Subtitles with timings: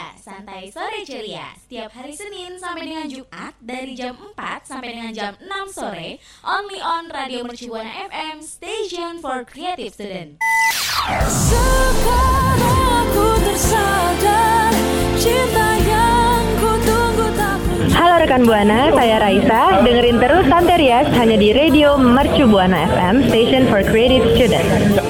[0.00, 1.52] Ceria, santai sore ceria.
[1.60, 6.80] Setiap hari Senin sampai dengan Jumat dari jam 4 sampai dengan jam 6 sore, only
[6.80, 10.40] on Radio Mercubuana FM, station for creative student.
[11.28, 14.72] Sekarang aku tersadar
[15.20, 17.60] cinta yang ku tunggu tak
[17.92, 19.84] Halo rekan Buana, saya Raisa.
[19.84, 25.09] Dengerin terus Santerias hanya di Radio Mercu Buana FM, station for creative student.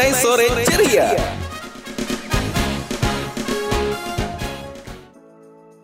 [0.00, 1.12] Santai Sore Ceria.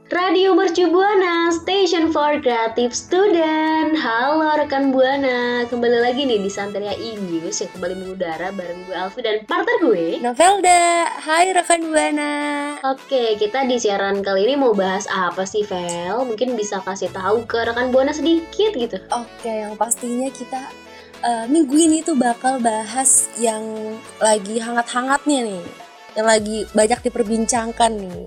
[0.08, 3.92] Radio Mercu Buana, Station for Creative Student.
[3.92, 9.20] Halo rekan Buana, kembali lagi nih di Santeria News yang kembali mengudara bareng gue Alfi
[9.20, 11.12] dan partner gue Novelda.
[11.20, 12.32] Hai rekan Buana.
[12.88, 16.24] Oke, kita di siaran kali ini mau bahas apa sih, Vel?
[16.24, 18.96] Mungkin bisa kasih tahu ke rekan Buana sedikit gitu.
[19.12, 20.72] Oke, yang pastinya kita
[21.22, 23.62] uh, minggu ini tuh bakal bahas yang
[24.20, 25.64] lagi hangat-hangatnya nih,
[26.18, 28.24] yang lagi banyak diperbincangkan nih.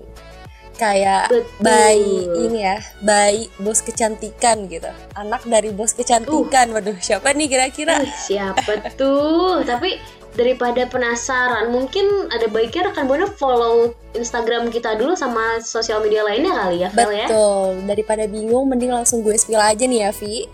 [0.80, 1.60] Kayak Betul.
[1.60, 4.88] bayi ini ya, bayi bos kecantikan gitu.
[5.12, 6.72] Anak dari bos kecantikan.
[6.72, 8.00] Waduh, siapa nih kira-kira?
[8.00, 9.60] Uh, siapa tuh?
[9.70, 10.00] Tapi
[10.32, 16.54] daripada penasaran, mungkin ada baiknya rekan Buana follow Instagram kita dulu sama sosial media lainnya
[16.54, 17.26] kali ya, Vel ya.
[17.28, 17.84] Betul.
[17.84, 20.48] Daripada bingung, mending langsung gue spill aja nih ya, Vi.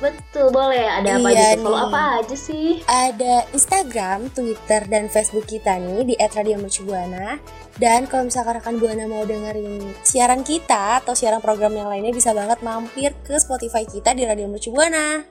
[0.00, 0.88] Betul, boleh.
[0.88, 1.56] Ada apa Iya aja?
[1.60, 1.64] tuh?
[1.68, 2.80] Follow apa aja sih?
[2.88, 7.36] Ada Instagram, Twitter, dan Facebook kita nih di @radiomercubuana.
[7.76, 12.32] Dan kalau misalkan rekan Buana mau dengerin siaran kita atau siaran program yang lainnya bisa
[12.32, 15.24] banget mampir ke Spotify kita di Radio Mercubuana.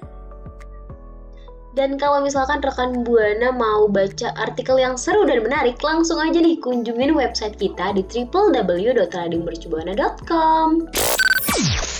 [1.77, 6.57] Dan kalau misalkan rekan Buana mau baca artikel yang seru dan menarik, langsung aja nih
[6.57, 10.89] kunjungin website kita di www.radiomercubuana.com.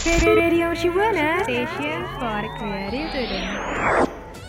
[0.10, 3.48] Radio Mercubuana, station for creative student.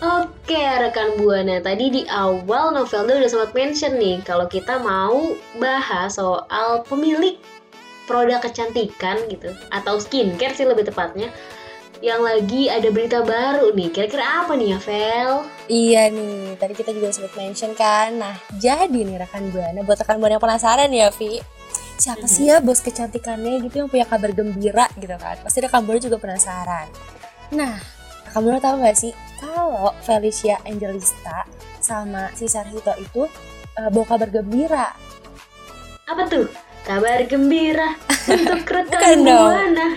[0.01, 6.17] Oke, rekan Buana, tadi di awal Novelda udah sempat mention nih kalau kita mau bahas
[6.17, 7.37] soal pemilik
[8.09, 11.29] produk kecantikan gitu atau skincare sih lebih tepatnya
[12.01, 13.93] yang lagi ada berita baru nih.
[13.93, 15.33] Kira-kira apa nih ya, Vel?
[15.69, 18.17] Iya nih, tadi kita juga sempat mention kan.
[18.17, 21.60] Nah, jadi nih rekan Buana, buat rekan Buana yang penasaran ya, Vi.
[22.01, 25.37] Siapa sih ya bos kecantikannya gitu yang punya kabar gembira gitu kan?
[25.45, 26.89] Pasti rekan Buana juga penasaran.
[27.53, 27.77] Nah,
[28.25, 31.45] rekan Buana tahu gak sih kalau Felicia Angelista
[31.77, 33.29] sama si Sarhito itu
[33.77, 34.97] eh, bawa kabar gembira?
[36.09, 36.49] Apa tuh?
[36.81, 37.93] Kabar gembira
[38.25, 39.21] untuk rekan.
[39.21, 39.87] Buana.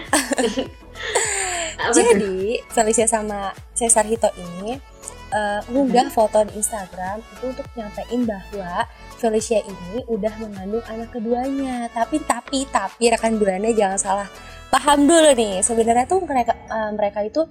[1.96, 4.76] Jadi Felicia sama Cesar Hito ini
[5.34, 8.86] uh, ngunggah foto di Instagram itu untuk nyampein bahwa
[9.18, 11.90] Felicia ini udah mengandung anak keduanya.
[11.90, 14.28] Tapi tapi tapi rekan buana jangan salah
[14.70, 15.60] paham dulu nih.
[15.60, 17.42] Sebenarnya tuh mereka uh, mereka itu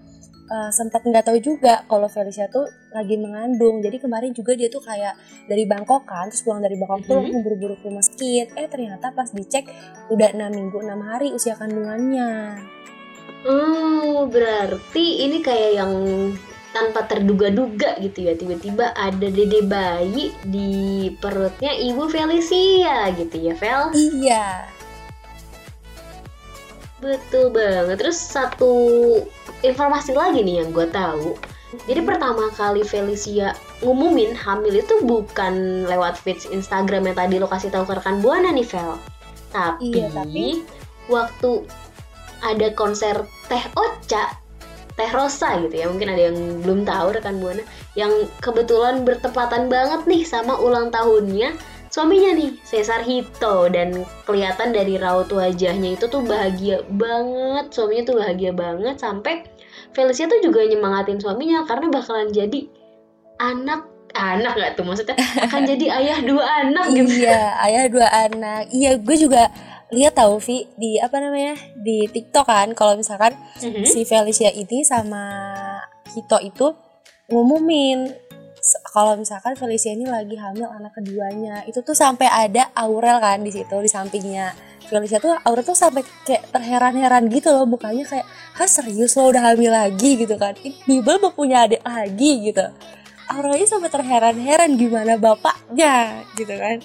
[0.47, 2.63] uh, sempat nggak tahu juga kalau Felicia tuh
[2.93, 3.81] lagi mengandung.
[3.81, 5.17] Jadi kemarin juga dia tuh kayak
[5.49, 7.21] dari Bangkok kan, terus pulang dari Bangkok tuh Mhm.
[7.25, 8.47] langsung buru-buru ke rumah sakit.
[8.55, 9.65] Eh ternyata pas dicek
[10.13, 12.59] udah 6 minggu 6 hari usia kandungannya.
[13.43, 15.91] Oh, berarti ini kayak yang
[16.73, 18.33] tanpa terduga-duga gitu ya.
[18.33, 20.69] Tiba-tiba ada dede bayi di
[21.21, 24.67] perutnya ibu Felicia gitu ya Vel Iya.
[26.97, 27.99] betul banget.
[27.99, 28.73] Terus satu
[29.59, 31.35] informasi lagi nih yang gue tahu.
[31.83, 33.51] Jadi pertama kali Felicia
[33.81, 38.53] ngumumin hamil itu bukan lewat feeds Instagram yang tadi lo kasih tahu ke rekan Buana
[38.53, 38.95] nih Vel
[39.49, 40.61] tapi, Iya, tapi-
[41.09, 41.51] waktu
[42.41, 44.37] ada konser Teh Ocha
[44.93, 47.65] Teh Rosa gitu ya mungkin ada yang belum tahu rekan Buana
[47.97, 48.13] yang
[48.45, 51.57] kebetulan bertepatan banget nih sama ulang tahunnya
[51.93, 53.69] suaminya nih Cesar Hito.
[53.69, 59.45] Dan kelihatan dari raut wajahnya itu tuh bahagia banget suaminya tuh bahagia banget sampai
[59.93, 62.65] Felicia tuh juga nyemangatin suaminya karena bakalan jadi
[63.37, 65.17] anak anak gak tuh maksudnya?
[65.41, 67.25] Akan jadi ayah dua anak gitu.
[67.25, 68.69] Iya, ayah dua anak.
[68.69, 69.49] Iya, gue juga
[69.89, 73.83] lihat tahu Vi di apa namanya di TikTok kan kalau misalkan Mhm.
[73.83, 75.25] si Felicia ini sama
[76.13, 76.71] Hito itu
[77.27, 78.07] ngumumin.
[78.89, 83.51] Kalau misalkan Felicia ini lagi hamil anak keduanya itu tuh sampai ada Aurel kan di
[83.51, 84.55] situ di sampingnya.
[84.83, 88.23] Felicia tuh Aurel tuh sampai kayak terheran-heran gitu loh mukanya kayak
[88.55, 90.15] ah serius lo udah hamil lagi?
[90.15, 90.55] gitu kan.
[90.85, 92.31] Bibel mau punya adik lagi?
[92.47, 92.63] gitu.
[93.27, 96.23] Aurelnya sampai terheran-heran gimana bapaknya?
[96.35, 96.79] gitu kan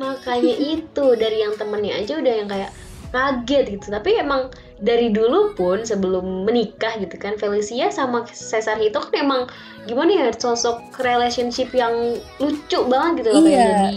[0.00, 2.72] makanya itu dari yang temennya aja udah yang kayak
[3.12, 3.86] kaget gitu.
[3.92, 4.48] Tapi emang
[4.80, 9.42] dari dulu pun sebelum menikah gitu kan Felicia sama Cesar Hito kan emang
[9.84, 13.68] gimana ya sosok relationship yang lucu banget gitu loh kayak Iya.
[13.68, 13.96] jadi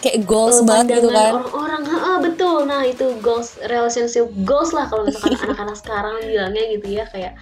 [0.00, 1.32] kayak goals eh, banget gitu kan.
[1.36, 1.82] orang-orang.
[1.84, 2.56] Heeh, betul.
[2.64, 7.32] Nah itu goals relationship goals lah kalau misalkan anak-anak sekarang bilangnya gitu ya kayak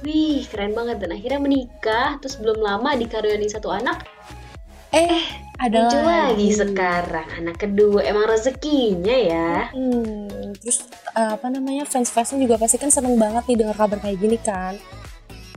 [0.00, 1.04] wih keren banget.
[1.04, 4.08] Dan akhirnya menikah terus belum lama dikaruniai satu anak.
[4.92, 5.20] Eh
[5.62, 8.02] ada muncul lagi sekarang anak kedua.
[8.02, 9.70] Emang rezekinya ya.
[9.70, 10.82] Hmm, terus
[11.14, 14.74] uh, apa namanya fans-fansnya juga pasti kan seneng banget nih dengar kabar kayak gini kan?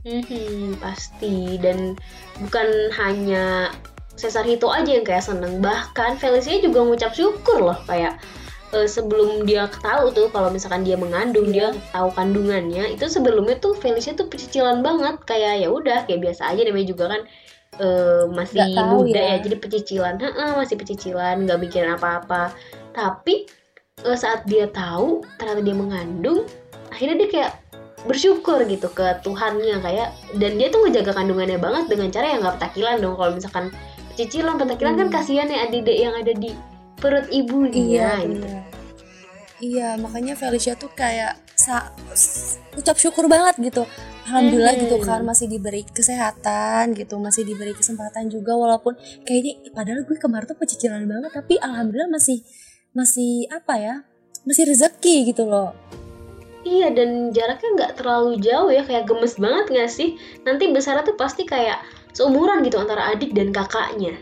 [0.05, 1.57] Mhm, pasti.
[1.57, 1.97] Dan
[2.37, 3.73] bukan hanya
[4.13, 5.57] Cesar Hito aja yang kayak seneng.
[5.59, 7.79] Bahkan Felicia juga ngucap syukur loh.
[7.89, 8.21] Kayak
[8.77, 13.73] eh, sebelum dia tahu tuh kalau misalkan dia mengandung dia tahu kandungannya itu sebelumnya tuh
[13.73, 15.17] Felicia tuh pecicilan banget.
[15.25, 17.21] Kayak ya udah kayak biasa aja namanya juga kan
[17.79, 19.35] eh, masih tahu muda ya.
[19.35, 19.43] ya.
[19.43, 22.51] jadi pecicilan Heeh, masih pecicilan nggak mikirin apa-apa
[22.95, 23.45] tapi
[24.03, 26.47] eh, saat dia tahu ternyata dia mengandung
[26.91, 27.51] akhirnya dia kayak
[28.05, 32.55] bersyukur gitu ke Tuhannya kayak dan dia tuh ngejaga kandungannya banget dengan cara yang nggak
[32.61, 33.65] petakilan dong kalau misalkan
[34.15, 35.15] cicilan petakilan kan Hmm.
[35.15, 36.53] kasihan ya adik yang ada di
[37.01, 38.47] perut ibunya iya gitu.
[39.59, 41.89] iya makanya Felicia tuh kayak sa
[42.75, 43.83] ucap syukur banget gitu.
[44.25, 44.81] Alhamdulillah Mhm.
[44.89, 50.49] gitu kan masih diberi kesehatan gitu masih diberi kesempatan juga walaupun kayaknya padahal gue kemarin
[50.49, 52.41] tuh pecicilan banget tapi alhamdulillah masih
[52.91, 53.95] masih apa ya
[54.49, 55.77] masih rezeki gitu loh.
[56.65, 60.17] Iya dan jaraknya nggak terlalu jauh ya kayak gemes banget nggak sih?
[60.41, 61.85] Nanti besarnya tuh pasti kayak
[62.17, 64.17] seumuran gitu antara adik dan kakaknya.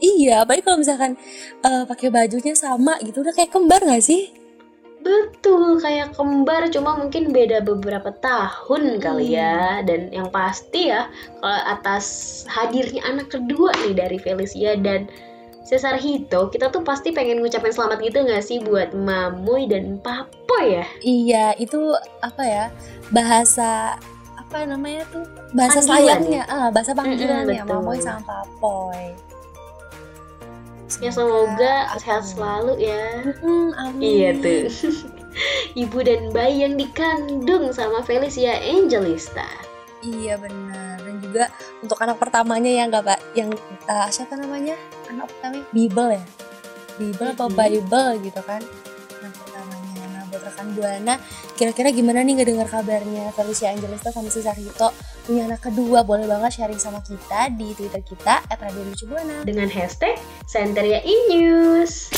[0.00, 1.16] Iya apalagi kalau misalkan
[1.64, 4.32] eh, pakai bajunya sama gitu udah kayak kembar gak sih
[5.00, 11.08] betul kayak kembar cuma mungkin beda beberapa tahun kali ya dan yang pasti ya
[11.40, 12.04] kalau atas
[12.48, 15.08] hadirnya anak kedua nih dari Felicia dan
[15.64, 20.82] Cesar Hito kita tuh pasti pengen ngucapin selamat gitu nggak sih buat Mamoy dan Papoy
[20.82, 22.64] ya Iya, itu apa ya?
[23.14, 23.96] Bahasa
[24.34, 25.22] apa namanya tuh?
[25.54, 27.70] Bahasa Panggilan sayangnya, ah, bahasa panggilannya betul.
[27.70, 29.29] Mamoy sama Papoy.
[30.98, 34.02] Ya semoga apa sehat selalu ya Hmm, amin.
[34.02, 34.62] Iya tuh.
[35.86, 39.46] Ibu dan bayi yang dikandung sama Felicia Angelista.
[40.02, 40.98] Iya benar.
[40.98, 41.44] Dan juga
[41.78, 43.20] untuk anak pertamanya ya nggak pak?
[43.38, 43.54] Yang
[43.86, 44.74] uh, siapa namanya?
[45.06, 46.24] Anak pertamanya Bible ya?
[46.98, 47.54] Bible apa Mhm.
[47.54, 48.62] Bible gitu kan?
[50.60, 51.16] Rekan buana,
[51.56, 54.92] kira-kira gimana nih nggak dengar kabarnya Felicia Angelista sama si Sarito
[55.24, 56.04] punya anak kedua?
[56.04, 59.48] Boleh banget sharing sama kita di Twitter kita @radiomercubuana.
[59.48, 62.12] Dengan hashtag Santeria E-News.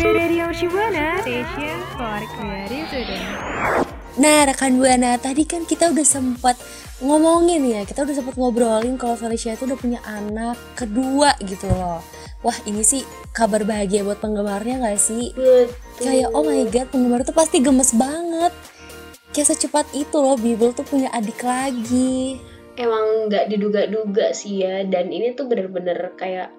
[0.00, 3.89] Radio Shibuana, station for creative student.
[4.20, 6.60] Nah, rekan Buana, tadi kan kita udah sempat
[7.00, 12.04] ngomongin ya, kita udah sempat ngobrolin kalau Felicia itu udah punya anak kedua gitu loh.
[12.44, 13.00] Wah, ini sih
[13.32, 15.32] kabar bahagia buat penggemarnya gak sih?
[15.32, 15.72] Betul.
[16.04, 18.52] Kayak oh my god, penggemar tuh pasti gemes banget.
[19.32, 22.36] Kayak secepat itu loh, Bible tuh punya adik lagi.
[22.76, 24.84] Emang nggak diduga-duga sih ya.
[24.84, 26.52] Dan ini tuh bener-bener kayak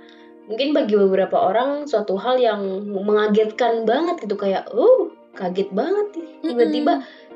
[0.49, 6.29] mungkin bagi beberapa orang suatu hal yang mengagetkan banget gitu kayak oh kaget banget nih
[6.43, 6.93] tiba-tiba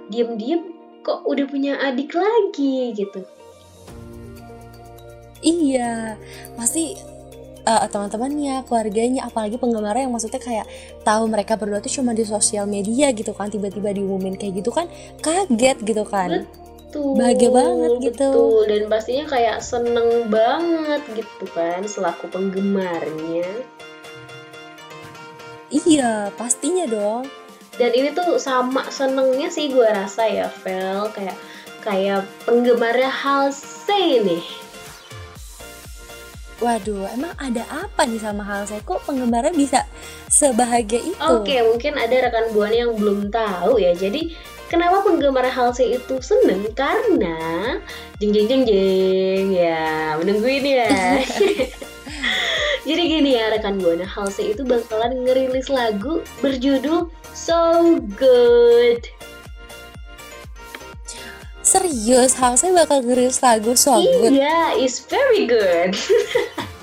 [0.10, 0.62] diem-diem
[1.06, 3.22] kok udah punya adik lagi gitu
[5.46, 6.18] Iya,
[6.58, 6.98] pasti
[7.62, 10.66] eh, teman-temannya, keluarganya, apalagi penggemarnya yang maksudnya kayak
[11.06, 14.90] tahu mereka berdua tuh cuma di sosial media gitu kan, tiba-tiba diumumin kayak gitu kan,
[15.22, 16.50] kaget gitu kan.
[16.90, 18.30] Betul, Bahagia banget gitu.
[18.32, 18.60] betul.
[18.72, 23.52] dan pastinya kayak seneng banget gitu kan selaku penggemarnya
[25.76, 27.28] Iya, pastinya dong.
[27.76, 31.38] Dan ini tuh sama senengnya sih gue rasa ya Vel kayak
[31.84, 34.46] kayak penggemarnya Halsey nih
[36.64, 38.80] Waduh, emang ada apa nih sama hal saya?
[38.80, 39.84] Kok penggemarnya bisa
[40.32, 41.20] sebahagia itu?
[41.20, 43.92] Oke, mungkin ada rekan buana yang belum tahu ya.
[43.92, 44.32] Jadi
[44.72, 46.72] kenapa penggemar Halsey itu seneng?
[46.72, 47.76] Karena
[48.24, 50.88] jeng jeng jeng jeng ya menunggu ini ya.
[52.86, 59.10] Jadi gini ya rekan buana, Halsey itu bakalan ngerilis lagu berjudul So Good.
[61.66, 64.38] Serius, hal saya bakal ngerilis lagu so good.
[64.38, 65.98] Iya, it's very good.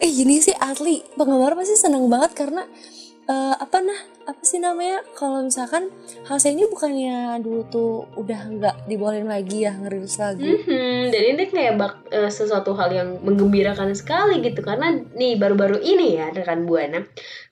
[0.00, 2.64] Eh gini sih asli penggemar pasti seneng banget karena
[3.28, 4.00] eh, apa nah
[4.30, 5.02] apa sih namanya?
[5.18, 5.90] Kalau misalkan
[6.22, 10.38] hal ini bukannya dulu tuh udah nggak dibolehin lagi ya ngerilis lagu.
[10.38, 14.62] Mhm, dan ini kayak bak- eh, sesuatu hal yang menggembirakan sekali gitu.
[14.62, 17.02] Karena nih baru-baru ini ya rekan buana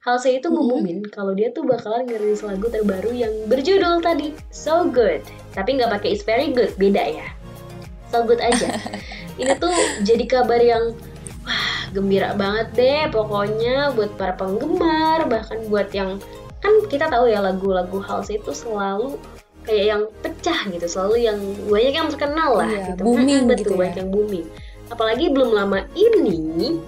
[0.07, 0.55] Halsey itu Mhm.
[0.55, 5.27] ngumumin kalau dia tuh bakalan ngerilis lagu terbaru yang berjudul tadi So Good.
[5.53, 7.27] Tapi nggak pakai It's Very Good beda ya.
[8.09, 8.71] So Good aja.
[9.41, 10.95] Ini tuh jadi kabar yang
[11.43, 16.21] wah gembira banget deh pokoknya buat para penggemar bahkan buat yang
[16.59, 19.19] kan kita tahu ya lagu-lagu Halsey itu selalu
[19.62, 21.38] kayak yang pecah gitu selalu yang
[21.69, 23.79] banyak yang terkenal lah Iya, gitu booming gitu betul ya.
[23.79, 24.47] banyak yang booming
[24.88, 26.81] apalagi belum lama ini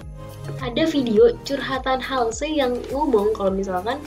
[0.61, 4.01] ada video curhatan Halsey yang ngomong kalau misalkan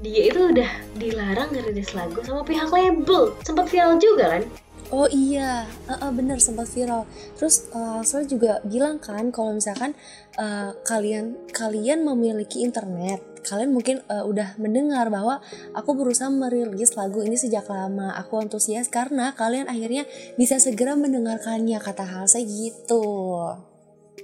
[0.00, 4.44] dia itu udah dilarang ngerilis lagu sama pihak label sempat viral juga kan
[4.90, 7.06] Oh iya, uh, uh, bener sempat viral.
[7.38, 9.94] Terus uh, Halsey juga bilang kan kalau misalkan
[10.40, 15.44] uh, kalian kalian memiliki internet, kalian mungkin uh, udah mendengar bahwa
[15.76, 18.16] aku berusaha merilis lagu ini sejak lama.
[18.24, 20.08] Aku antusias karena kalian akhirnya
[20.40, 23.04] bisa segera mendengarkannya kata Halsey gitu.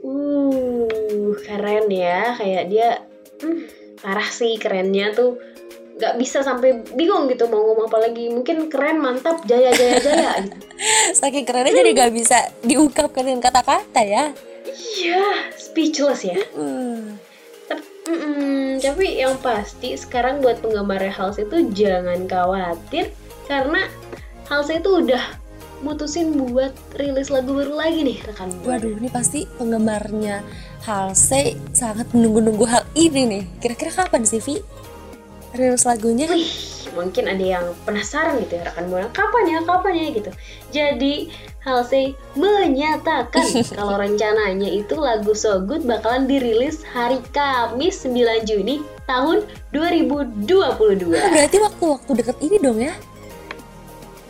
[0.00, 3.04] Uh, keren ya, kayak dia
[3.44, 3.68] hmm,
[4.00, 5.36] parah sih kerennya tuh
[5.96, 10.30] nggak bisa sampai bingung gitu mau ngomong apa lagi mungkin keren mantap jaya jaya jaya
[10.44, 10.66] gitu
[11.16, 14.36] Saking kerennya jadi gak bisa diungkapkan dengan kata-kata ya.
[14.76, 17.16] Iya speechless ya Hmm.
[17.66, 17.88] tapi,
[18.78, 23.10] tapi yang pasti sekarang buat penggemar Halsey itu jangan khawatir
[23.50, 23.88] karena
[24.46, 25.22] Halsey itu udah
[25.84, 28.80] mutusin buat rilis lagu baru lagi nih rekan buana.
[28.80, 30.40] Waduh, ini pasti penggemarnya
[30.88, 33.44] Halsey sangat menunggu-nunggu hal ini nih.
[33.60, 34.62] Kira-kira kapan sih, Vi?
[35.52, 36.30] Rilis lagunya?
[36.32, 36.48] Wih,
[36.96, 40.30] mungkin ada yang penasaran gitu ya rekan buana kapan ya kapan ya gitu.
[40.72, 41.14] Jadi
[41.66, 43.42] Halsey menyatakan
[43.76, 49.42] kalau rencananya itu lagu So Good bakalan dirilis hari Kamis 9 Juni tahun
[49.74, 50.46] 2022.
[51.10, 52.94] Berarti waktu-waktu deket ini dong ya?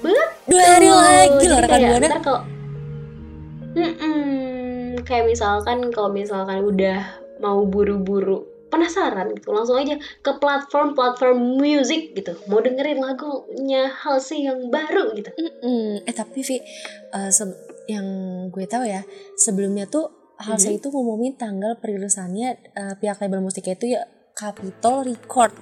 [0.00, 0.26] Betul.
[0.48, 2.08] Dua hari lagi loh rekan buana.
[2.08, 2.40] ntar kalau
[3.76, 7.04] Mm-mm, kayak misalkan kalau misalkan udah
[7.44, 9.48] mau buru-buru penasaran gitu.
[9.50, 12.36] Langsung aja ke platform-platform musik gitu.
[12.46, 15.32] Mau dengerin lagunya Halsey yang baru gitu.
[15.32, 16.04] Mm-mm.
[16.04, 16.60] Eh tapi Vi,
[17.28, 17.56] se-
[17.86, 18.06] yang
[18.48, 19.02] gue tahu ya
[19.34, 24.04] sebelumnya tuh Halsey itu ngumumin tanggal perilisannya eh, pihak label musiknya itu ya
[24.36, 25.56] Capitol Record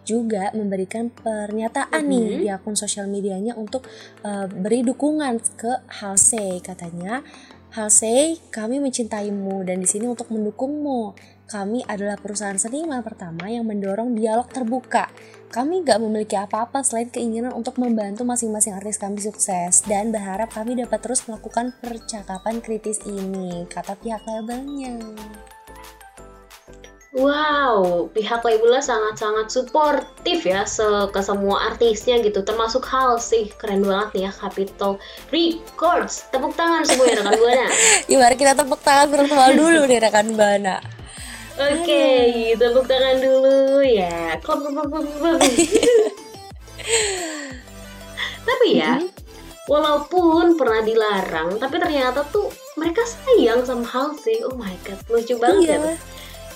[0.00, 2.38] juga memberikan pernyataan nih Mhm.
[2.38, 3.82] di akun sosial medianya untuk
[4.22, 6.62] eh, beri dukungan ke Halsey.
[6.62, 7.26] Katanya
[7.70, 11.14] Halsey kami mencintaimu dan di sini untuk mendukungmu
[11.50, 15.10] kami adalah perusahaan seniman pertama yang mendorong dialog terbuka
[15.50, 20.78] kami gak memiliki apa-apa selain keinginan untuk membantu masing-masing artis kami sukses dan berharap kami
[20.78, 24.94] dapat terus melakukan percakapan kritis ini, kata pihak labelnya.
[27.10, 34.08] wow pihak labelnya sangat-sangat suportif ya se- ke semua artisnya gitu termasuk Halsey keren banget
[34.14, 35.02] nih ya Capitol
[35.34, 37.66] Records tepuk tangan semua ya rekan buana
[38.06, 40.99] Ya mari kita tepuk tangan virtual dulu nih rekan Bana.
[41.60, 44.32] Oke, tepuk tangan dulu ya.
[44.40, 45.40] Klop, klop, klop, klop,
[48.48, 48.96] tapi ya,
[49.68, 52.48] walaupun pernah dilarang, tapi ternyata tuh
[52.80, 54.40] mereka sayang sama Halsey.
[54.48, 55.76] Oh my god, lucu banget ya.
[55.76, 55.94] Iya.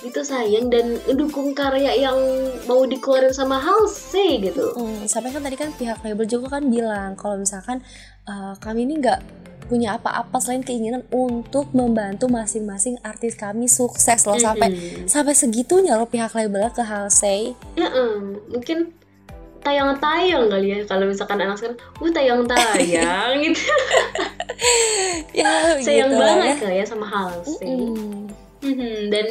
[0.01, 2.17] Itu sayang dan mendukung karya yang
[2.65, 4.73] mau dikeluarin sama Halsey gitu.
[4.73, 7.85] Hmm, sampai kan tadi kan pihak label juga kan bilang kalau misalkan
[8.25, 9.21] eh, kami ini nggak
[9.65, 15.05] punya apa-apa selain keinginan untuk membantu masing-masing artis kami sukses loh sampai Mhm.
[15.05, 17.57] sampai segitunya loh pihak labelnya ke Halsey.
[17.73, 18.93] Ya, em, mungkin
[19.59, 23.65] tayang-tayang kali ya kalau misalkan anak sekarang, uh tayang-tayang gitu.
[25.33, 26.55] Ya sayang gitu banget ya.
[26.61, 27.65] kali ya sama Halsey.
[27.65, 28.29] Mm-mm.
[28.61, 29.27] Mhm, Dan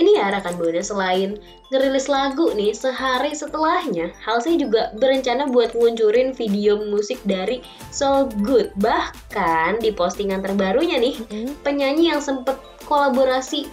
[0.00, 1.36] ini ya rekan buana selain
[1.68, 7.60] ngerilis lagu nih sehari setelahnya, Halsey juga berencana buat ngeluncurin video musik dari
[7.92, 8.72] So Good.
[8.80, 11.60] Bahkan di postingan terbarunya nih, Mm-mm.
[11.60, 12.56] penyanyi yang sempet
[12.88, 13.68] kolaborasi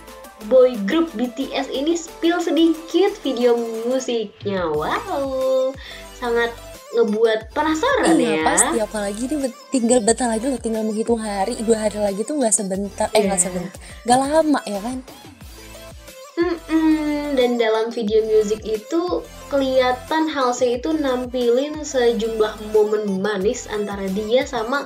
[0.45, 3.57] boy group BTS ini spill sedikit video
[3.89, 4.69] musiknya.
[4.69, 5.73] Wow,
[6.13, 6.53] sangat
[6.87, 8.43] ngebuat penasaran Iya ya.
[8.47, 13.11] pasti apalagi ini tinggal bentar lagi tinggal menghitung hari dua hari lagi tuh nggak sebentar
[13.11, 13.43] eh nggak Iya.
[13.43, 13.75] sebentar
[14.07, 14.97] nggak lama ya kan
[16.37, 24.45] Mm-mm, dan dalam video musik itu kelihatan Halsey itu nampilin sejumlah momen manis antara dia
[24.45, 24.85] sama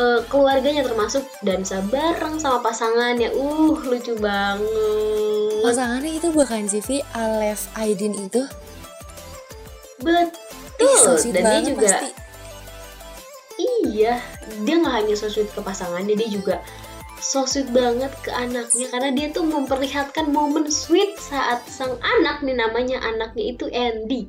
[0.00, 3.28] eh, keluarganya termasuk dansa bareng sama pasangannya.
[3.28, 5.60] Uh, lucu banget.
[5.60, 8.48] pasangannya itu bukan CV Alef Aidin itu
[10.00, 10.32] Betul.
[10.80, 12.08] Ih, dan dia juga pasti
[13.60, 14.16] iya,
[14.64, 16.64] dia nggak hanya so sweet ke pasangannya, dia juga
[17.20, 22.56] so sweet banget ke anaknya karena dia tuh memperlihatkan momen sweet saat sang anak nih
[22.56, 24.26] namanya anaknya itu Andy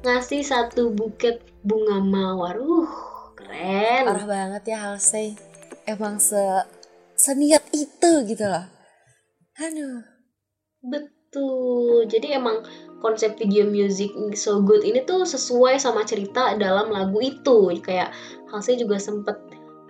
[0.00, 2.56] ngasih satu buket bunga mawar.
[2.56, 2.88] Uh,
[3.36, 4.08] keren.
[4.08, 5.36] parah banget ya Halsey
[5.84, 6.40] emang se
[7.20, 8.64] seniat itu gitu loh
[9.60, 10.00] aduh
[10.80, 12.08] Betul.
[12.08, 12.64] Jadi emang
[13.04, 17.70] konsep video music so good ini tuh sesuai sama cerita dalam lagu itu.
[17.84, 18.16] Kayak
[18.48, 19.36] Halsey juga sempet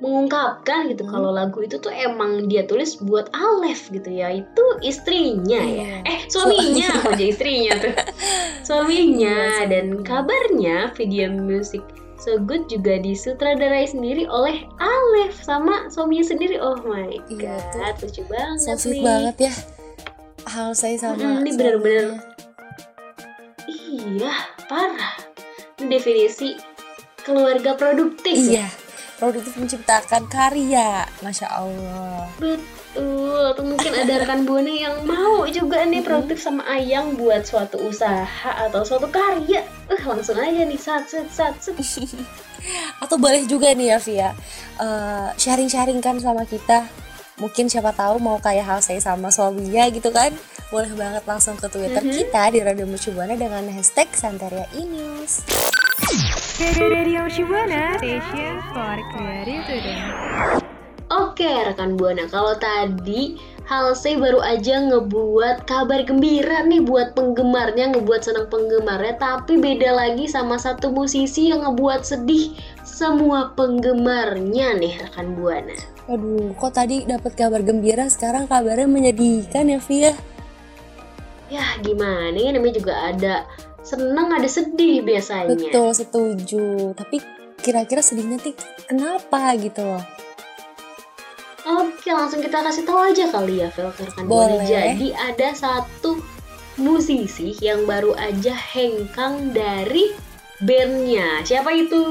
[0.00, 1.12] mengungkapkan gitu Hmm.
[1.12, 4.32] kalau lagu itu tuh emang dia tulis buat Alef gitu ya.
[4.34, 6.02] Itu istrinya ya.
[6.02, 6.08] Iya.
[6.08, 6.88] Eh, suaminya.
[7.02, 7.94] Oh, jadi istrinya tuh.
[8.60, 11.82] Iya, Suaminya dan kabarnya video musik
[12.16, 16.56] So Good juga disutradarai sendiri oleh Alef sama suaminya sendiri.
[16.56, 19.04] Oh my Iya, god, lucu banget so sweet nih.
[19.04, 19.54] banget ya
[20.46, 22.38] hal saya sama Mm-mm, ini bener-bener- suaminya.
[23.66, 24.32] Iya,
[24.64, 25.12] parah.
[25.76, 26.48] Ini definisi
[27.20, 28.36] keluarga produktif.
[28.46, 28.68] ya.
[29.20, 33.54] Produktif menciptakan karya masya allah Betul.
[33.54, 38.26] Atau mungkin ada rekan buana yang mau juga nih produktif sama Ayang buat suatu usaha
[38.58, 39.62] atau suatu karya.
[39.86, 41.76] Eh, langsung aja nih sat sat sat sat.
[43.02, 44.30] atau boleh juga nih ya Via
[44.76, 46.84] eh, sharing-sharing kan sama kita
[47.38, 50.28] mungkin siapa tahu mau kayak hal saya sama suaminya gitu kan
[50.68, 52.12] boleh banget langsung ke twitter Mhm.
[52.12, 55.40] kita di Radio Mercubuana dengan hashtag Santeria Inews
[56.60, 60.00] Radio Shibuana, station for creative student.
[61.12, 62.24] Oke, rekan buana.
[62.30, 63.36] Kalau tadi
[63.68, 70.24] Halsey baru aja ngebuat kabar gembira nih buat penggemarnya, ngebuat senang penggemarnya, tapi beda lagi
[70.24, 75.76] sama satu musisi yang ngebuat sedih semua penggemarnya nih rekan buana.
[76.08, 80.12] Aduh, kok tadi dapat kabar gembira, sekarang kabarnya menyedihkan ya Via?
[81.50, 83.34] Ya gimana ya namanya juga ada
[83.90, 85.50] seneng ada sedih biasanya.
[85.50, 86.94] Betul, setuju.
[86.94, 87.18] Tapi
[87.58, 88.54] kira-kira sedihnya tuh
[88.86, 90.04] kenapa gitu loh?
[91.66, 94.58] Oke, langsung kita kasih tahu aja kali ya, rekan Buana.
[94.58, 94.64] Boleh.
[94.64, 96.16] Jadi ada satu
[96.80, 100.14] musisi yang baru aja hengkang dari
[100.64, 101.44] bandnya.
[101.44, 102.04] Siapa itu?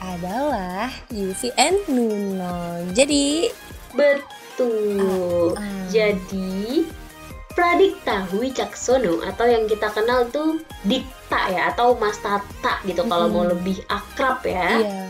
[0.00, 2.90] Adalah Yuvi and Nuno.
[2.96, 3.52] Jadi,
[3.92, 5.52] Betul.
[5.54, 5.84] Ah.
[5.92, 6.88] Jadi
[7.52, 13.36] Pradikta Wicaksono atau yang kita kenal tuh Dikta ya atau Mas Tata gitu kalau Mm-mm.
[13.36, 14.80] mau lebih akrab ya.
[14.80, 15.02] iya.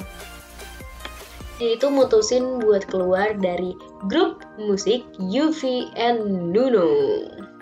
[1.63, 3.79] Dia itu mutusin buat keluar dari
[4.11, 6.91] grup musik Yuvi and Nuno.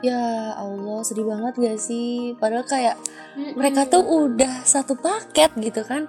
[0.00, 2.32] Ya Allah, sedih banget gak sih?
[2.40, 2.96] Padahal kayak
[3.36, 6.08] mereka tuh udah satu paket gitu kan?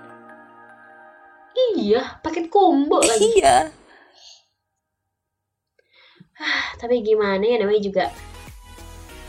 [1.76, 3.38] iya paket combo lagi.
[3.38, 3.68] Iya.
[6.80, 8.06] Tapi gimana ya namanya juga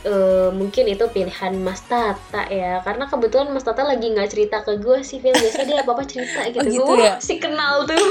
[0.03, 2.83] eh mungkin itu pilihan Mas Tata ya.
[2.83, 6.03] Karena kebetulan Mas Tata lagi nggak cerita ke gue sih Phil biasa dia apa apa
[6.03, 6.83] cerita gitu, Oh, gitu.
[6.91, 7.15] Gue ya?
[7.19, 8.07] si kenal tuh.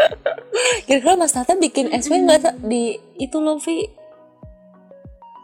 [0.88, 3.84] Kira-kira Mas Tata bikin SW nggak di itu loh Vi?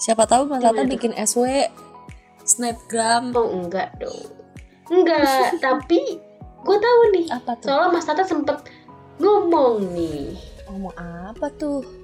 [0.01, 1.44] Siapa tahu Mas Tata bikin SW
[2.42, 3.37] snapgram.
[3.37, 4.16] Oh enggak dong.
[4.88, 6.18] Enggak tapi
[6.61, 7.27] gue tahu nih.
[7.29, 7.68] Apa tuh?
[7.68, 8.57] soalnya Mas Tata sempet
[9.20, 10.40] ngomong nih.
[10.73, 12.00] Ngomong apa tuh?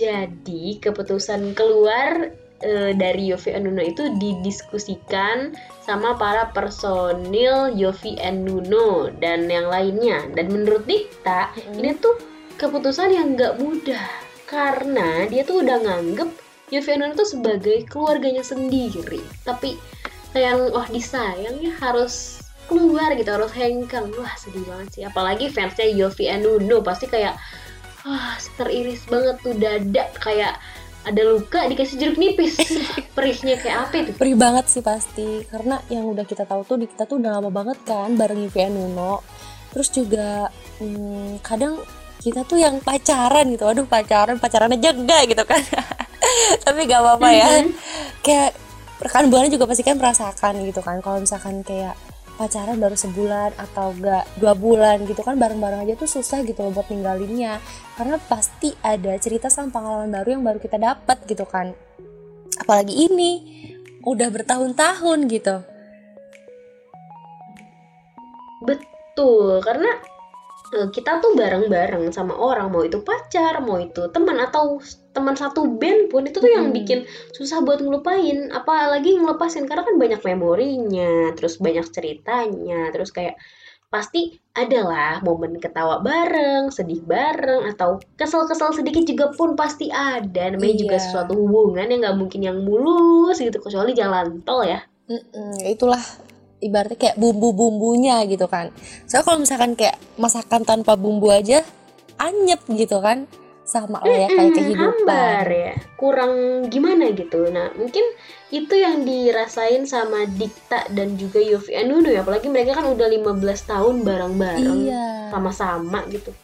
[0.00, 2.32] Jadi keputusan keluar
[2.64, 5.52] eh, dari Yofi and Nuno itu didiskusikan
[5.84, 10.24] sama para personil Yofi and Nuno dan yang lainnya.
[10.32, 11.84] Dan menurut Dikta, Mm-mm.
[11.84, 12.16] ini tuh
[12.56, 14.00] keputusan yang nggak mudah
[14.48, 16.32] karena dia tuh udah nganggep
[16.72, 19.20] Yofi and Nuno tuh sebagai keluarganya sendiri.
[19.44, 19.76] Tapi
[20.32, 25.90] sayang, wah disayang ya harus keluar gitu harus hengkang wah sedih banget sih apalagi fansnya
[25.90, 27.34] Yofi and Nuno pasti kayak
[28.06, 30.54] wah teriris banget tuh dada kayak
[31.00, 32.60] ada luka dikasih jeruk nipis
[33.16, 36.86] perihnya kayak apa itu Perih banget sih pasti karena yang udah kita tahu tuh di
[36.88, 39.24] kita tuh udah lama banget kan bareng and Nuno.
[39.70, 40.50] Terus juga
[40.82, 41.80] hmm, kadang
[42.20, 43.64] kita tuh yang pacaran gitu.
[43.64, 45.62] Aduh pacaran pacaran aja enggak gitu kan.
[46.68, 47.48] Tapi gak apa-apa ya.
[47.48, 47.72] Mhm.
[48.20, 48.50] Kayak
[49.00, 51.00] rekan buana juga pasti kan merasakan gitu kan.
[51.00, 51.96] Kalau misalkan kayak
[52.40, 56.72] pacaran baru sebulan atau enggak dua bulan gitu kan bareng-bareng aja tuh susah gitu loh
[56.72, 57.60] buat ninggalinnya.
[58.00, 61.76] Karena pasti ada cerita sama pengalaman baru yang baru kita dapat gitu kan.
[62.56, 63.32] Apalagi ini
[64.08, 65.60] udah bertahun-tahun gitu.
[68.64, 70.00] Betul karena
[70.80, 75.66] eh, kita tuh bareng-bareng sama orang mau itu pacar mau itu teman atau teman satu
[75.66, 76.76] band pun itu tuh yang Mhm.
[76.76, 76.98] bikin
[77.34, 83.34] susah buat ngelupain apalagi ngelepasin karena kan banyak memorinya terus banyak ceritanya terus kayak
[83.90, 90.46] pasti adalah momen ketawa bareng, sedih bareng, atau kesel-kesel sedikit juga pun pasti ada.
[90.46, 91.02] Namanya juga Iya.
[91.10, 94.86] sesuatu hubungan yang nggak mungkin yang mulus gitu, kecuali jalan tol ya.
[95.10, 95.98] Mm-mm, itulah
[96.62, 98.70] ibaratnya kayak bumbu-bumbunya gitu kan
[99.08, 101.64] soalnya kalau misalkan kayak masakan tanpa bumbu aja
[102.20, 103.24] anyep gitu kan
[103.70, 104.82] sama lah ya kayak Mm-mm, kehidupan.
[104.82, 106.32] hambar ya, kurang
[106.66, 107.46] gimana gitu.
[107.48, 108.02] Nah mungkin
[108.50, 113.38] itu yang dirasain sama Dikta dan juga Yofi Anuno ya, apalagi mereka kan udah 15
[113.70, 114.78] tahun bareng-bareng.
[114.90, 115.30] iya.
[115.30, 116.34] Sama-sama gitu.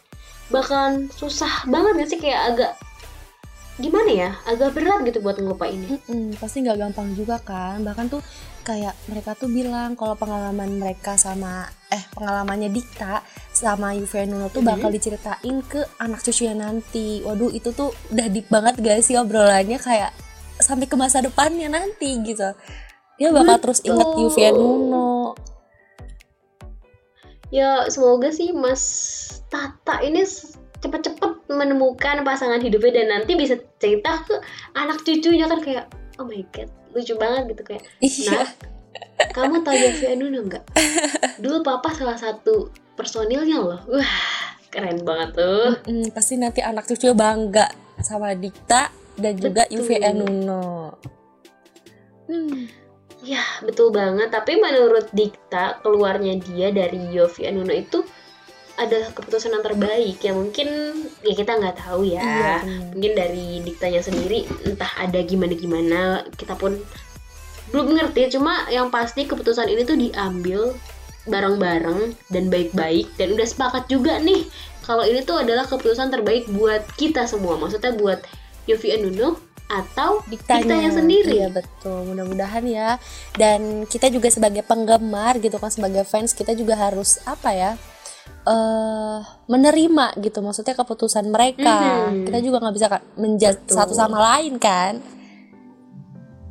[0.47, 2.19] Bakalan susah banget gak sih?
[2.23, 2.71] Kayak agak
[3.77, 4.29] gimana ya?
[4.45, 5.97] Agak berat gitu buat ngelupainnya.
[5.97, 7.81] Mm-mm, pasti nggak gampang juga kan.
[7.85, 8.21] Bahkan tuh
[8.65, 13.23] kayak mereka tuh bilang kalau pengalaman mereka sama eh pengalamannya Dikta
[13.55, 17.23] sama Nuno tuh bakal diceritain ke anak cucunya nanti.
[17.23, 20.11] Waduh itu tuh udah deep banget gak sih obrolannya kayak
[20.57, 22.51] sampai ke masa depannya nanti gitu.
[23.17, 24.53] Dia bakal terus inget Betul.
[24.57, 25.33] Nuno
[27.47, 28.83] ya semoga sih Mas
[29.47, 30.23] Tata ini
[30.83, 34.35] cepet-cepet menemukan pasangan hidupnya dan nanti bisa cerita ke
[34.75, 35.85] anak cucunya kan kayak
[36.19, 38.43] oh my god lucu banget gitu kayak iya
[39.17, 40.63] Nah, kamu tahu Yofi Anuno nggak?
[41.43, 43.81] Dulu papa salah satu personilnya loh.
[43.89, 45.69] Wah, keren banget tuh.
[45.89, 47.69] Mm, pasti nanti anak cucu bangga
[48.01, 49.65] sama Dikta dan juga.
[49.73, 50.93] UVN Nuno
[52.29, 52.85] hmm.
[53.25, 54.29] Ya, betul banget.
[54.29, 58.05] Tapi menurut Dikta, keluarnya dia dari Yofi Anuno itu
[58.77, 60.17] adalah keputusan yang terbaik.
[60.21, 60.67] Ya mungkin
[61.25, 62.21] ya kita nggak tahu ya.
[62.21, 62.55] iya
[62.93, 66.25] Mungkin dari Diktanya sendiri entah ada gimana-gimana.
[66.37, 66.77] Kita pun
[67.73, 68.37] belum ngerti.
[68.37, 70.77] Cuma yang pasti keputusan ini tuh diambil
[71.27, 74.47] bareng-bareng dan baik-baik dan udah sepakat juga nih
[74.87, 78.23] kalau ini tuh adalah keputusan terbaik buat kita semua maksudnya buat
[78.63, 79.35] Yofi Anuno
[79.67, 81.43] atau Diktanya sendiri.
[81.43, 82.95] Iya betul, mudah-mudahan ya.
[83.35, 87.71] Dan kita juga sebagai penggemar gitu kan, sebagai fans kita juga harus apa ya?
[88.43, 92.07] Eh menerima gitu, maksudnya keputusan mereka.
[92.07, 92.25] Mhm.
[92.25, 93.73] Kita juga nggak bisa Betul.
[93.73, 94.99] satu sama lain kan.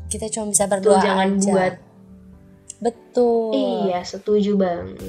[0.06, 1.50] Kita cuma bisa Tuh, berdoa jangan aja.
[1.50, 1.74] buat
[2.76, 3.56] Betul.
[3.82, 5.00] iya setuju banget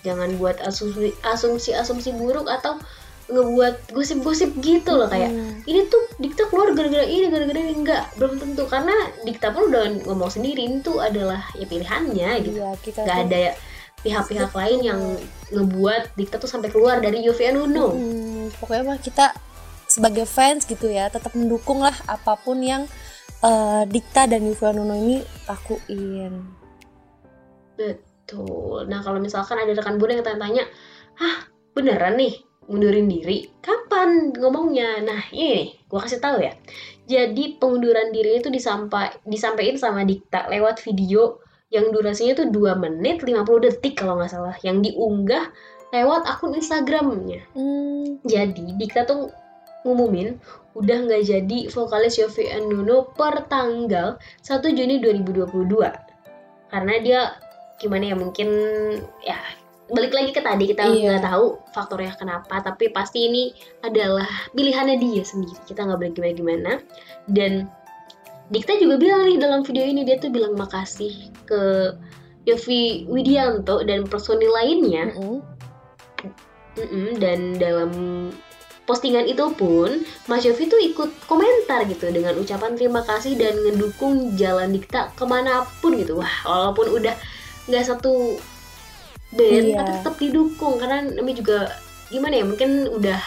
[0.00, 2.78] jangan buat asumsi asumsi asumsi buruk atau
[3.26, 5.58] ngebuat gosip-gosip gitu loh kayak Hmm.
[5.66, 10.06] ini tuh Dikta keluar gara-gara ini gara-gara ini enggak belum tentu karena Dikta pun udah
[10.06, 13.52] ngomong sendiri itu adalah ya pilihannya gitu Iya, kita nggak tuh- ada ya
[14.06, 15.00] pihak-pihak lain yang
[15.50, 19.34] ngebuat Dikta tuh sampai keluar dari Yofi Anuno Hmm, pokoknya mah kita
[19.90, 22.86] sebagai fans gitu ya tetap mendukung lah apa pun yang
[23.42, 26.34] eh, Dikta dan Yuval Nuno ini lakuin.
[27.76, 28.88] betul.
[28.88, 30.64] Nah kalau misalkan ada rekan buana yang tanya-tanya
[31.20, 32.34] ah beneran nih
[32.66, 33.46] mundurin diri?
[33.62, 35.04] Kapan ngomongnya?
[35.04, 36.52] Nah ini nih gue kasih tahu ya.
[37.06, 41.38] Jadi pengunduran diri itu disampai disampaikan sama Dikta lewat video
[41.70, 44.56] yang durasinya tuh 2 menit 50 detik kalau nggak salah.
[44.62, 45.50] Yang diunggah
[45.90, 47.42] lewat akun Instagramnya.
[47.54, 49.30] Hmm, jadi Dikta tuh
[49.86, 50.34] ngumumin
[50.74, 55.46] udah nggak jadi vokalis Yofi Nuno per tanggal 1 Juni 2022
[56.68, 57.20] karena dia
[57.78, 58.48] gimana ya mungkin
[59.22, 59.38] ya
[59.86, 61.16] balik lagi ke tadi kita Iya.
[61.16, 63.54] nggak tahu faktornya kenapa tapi pasti ini
[63.86, 65.54] adalah pilihannya dia sendiri.
[65.62, 66.72] Kita nggak boleh gimana gimana
[67.30, 67.52] dan
[68.46, 71.94] Dikta juga bilang nih dalam video ini dia tuh bilang makasih ke
[72.46, 75.38] Yofi Widianto dan personil lainnya mm-mm.
[76.76, 77.90] Mm-mm, dan dalam
[78.84, 84.38] postingan itu pun Mas Yofi tuh ikut komentar gitu dengan ucapan terima kasih dan ngedukung
[84.38, 87.16] jalan Dikta ke mana pun gitu wah walaupun udah
[87.66, 88.38] nggak satu
[89.34, 89.76] band Iya.
[89.82, 91.58] tapi tetap didukung karena namanya juga
[92.06, 93.18] gimana ya mungkin udah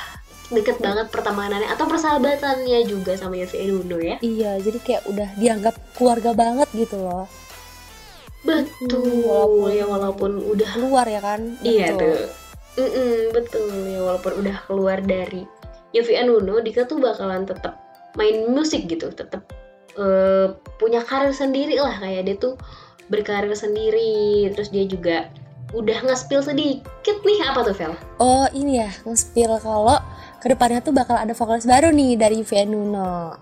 [0.49, 5.75] deket banget pertemanannya atau persahabatannya juga sama Yofi Nuno ya Iya, jadi kayak udah dianggap
[5.93, 7.27] keluarga banget gitu loh.
[8.43, 11.39] Betul walaupun- ya walaupun udah Keluar ya kan?
[11.59, 11.99] Iya Betul.
[12.15, 12.27] tuh.
[12.79, 15.43] Mm-mm, betul ya walaupun udah keluar dari
[15.91, 17.75] Yofi Anuno, Dika tuh bakalan tetap
[18.15, 19.43] main musik gitu, tetap
[19.97, 20.47] eh,
[20.77, 22.55] punya karir sendiri lah kayak dia tuh
[23.09, 25.27] berkarir sendiri, terus dia juga
[25.69, 27.93] udah nge-spill sedikit nih apa tuh Vel?
[28.17, 29.97] Oh ini ya, nge-spill kalau
[30.39, 33.35] ke depannya tuh bakal ada vokalis baru nih dari UVN Nuno.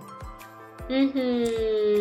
[0.88, 1.44] Hmm,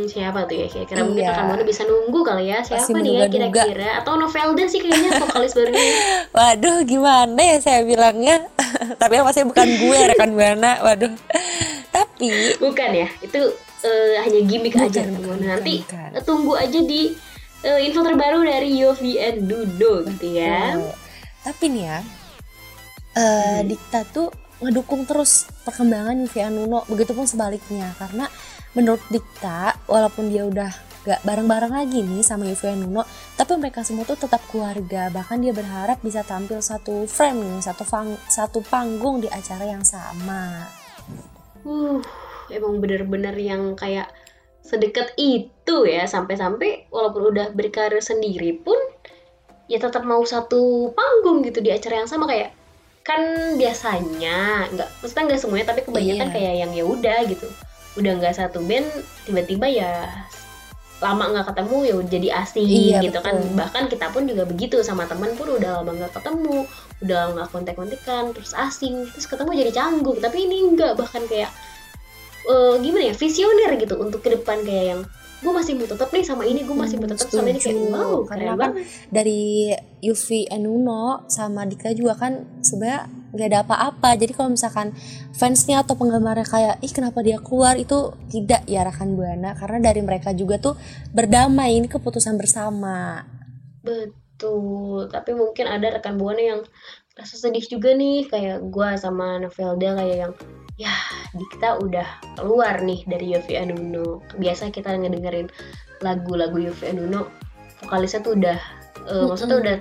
[0.07, 1.35] siapa tuh ya kira-kira mungkin Iya.
[1.35, 5.11] akan mana bisa nunggu kali ya siapa Pasti nih ya kira-kira atau Novelda sih kayaknya
[5.18, 5.83] vokalis barunya
[6.37, 8.46] Waduh, gimana ya saya bilangnya?
[9.01, 10.79] Tapi yang pasti bukan gue rekan buana.
[10.81, 11.11] Waduh.
[11.88, 13.40] Tapi bukan ya itu
[13.83, 15.35] eh, hanya gimmick Bukan, aja teman-teman.
[15.35, 16.11] bukan, nanti bukan.
[16.22, 17.03] tunggu aja di
[17.61, 20.94] eh, info terbaru dari Yofi and Dudo gitu ya Betul.
[21.42, 21.99] Tapi nih ya,
[23.12, 23.22] eh,
[23.57, 23.66] Hmm.
[23.66, 27.92] Dikta tuh ngedukung terus perkembangan UVN Nuno, begitupun sebaliknya.
[27.94, 28.25] Karena
[28.77, 30.69] menurut Dikta, walaupun dia udah
[31.03, 35.09] gak bareng-bareng lagi nih sama UVN Nuno, tapi mereka semua tuh tetap keluarga.
[35.09, 39.83] Bahkan dia berharap bisa tampil satu frame nih, satu, fang- satu panggung di acara yang
[39.83, 40.67] sama.
[41.62, 41.99] uh
[42.47, 44.07] emang bener-bener yang kayak
[44.62, 48.79] sedekat itu ya sampai-sampai walaupun udah berkarir sendiri pun
[49.67, 52.55] ya tetap mau satu panggung gitu di acara yang sama kayak
[53.03, 53.19] kan
[53.55, 56.35] biasanya nggak maksudnya nggak semuanya tapi kebanyakan Iya.
[56.35, 57.47] kayak yang ya udah gitu
[57.97, 58.87] udah nggak satu band
[59.25, 59.93] tiba-tiba ya
[60.97, 63.53] lama nggak ketemu ya jadi asing Iya, gitu kan betul.
[63.53, 66.65] bahkan kita pun juga begitu sama teman pun udah lama nggak ketemu
[67.05, 71.53] udah nggak kontak-kontakan terus asing terus ketemu jadi canggung tapi ini enggak bahkan kayak
[72.49, 75.01] eh, gimana ya visioner gitu untuk ke depan kayak yang
[75.37, 77.61] gue masih mau tetap nih sama ini gue masih mau Hmm, tetap sama ini.
[77.61, 78.70] Kayak wow Karena kan
[79.12, 79.70] dari
[80.01, 84.16] Yuvi Enuno sama Dika juga kan sebenarnya nggak ada apa-apa.
[84.16, 84.96] Jadi kalau misalkan
[85.37, 87.77] fansnya atau penggemarnya kayak ih kenapa dia keluar?
[87.77, 90.75] Itu tidak ya rekan buana karena dari mereka juga tuh
[91.12, 91.77] berdamai.
[91.77, 93.20] Ini keputusan bersama.
[93.85, 95.12] Betul.
[95.12, 96.61] Tapi mungkin ada rekan buana yang
[97.16, 100.35] rasa sedih juga nih kayak gua sama Novelda kayak yang
[100.77, 100.93] ya
[101.33, 105.49] Dikta udah keluar nih dari Yofi Anuno biasa kita ngedengerin
[106.05, 107.29] lagu-lagu Yofi Anuno
[107.85, 108.59] vokalisnya tuh udah
[109.09, 109.77] uh, maksudnya udah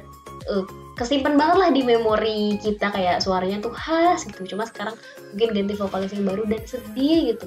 [0.52, 2.90] uh, kesimpan banget lah di memori kita.
[2.90, 4.56] Kayak suaranya tuh khas gitu.
[4.56, 4.96] Cuma sekarang
[5.36, 7.46] mungkin ganti vokalis yang baru dan sedih gitu.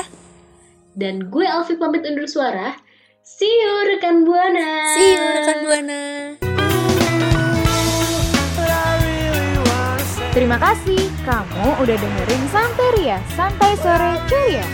[0.95, 2.71] Dan gue Alfi pamit undur suara.
[3.19, 4.95] See you rekan Buana.
[4.95, 6.52] See you rekan Buana.
[10.33, 10.97] Terima kasih
[11.29, 14.65] kamu udah dengerin Santeria, Santai Sore Ceria.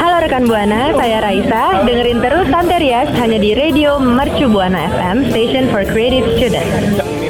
[0.00, 1.84] Halo rekan Buana, saya Raisa.
[1.84, 7.21] Dengerin terus Santerias hanya di Radio Mercu Buana FM, Station for Creative Students.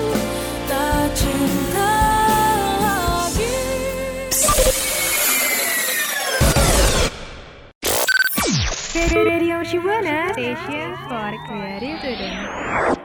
[9.92, 13.01] Shibuana, Station for Creative.